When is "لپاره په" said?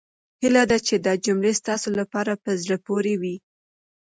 1.99-2.51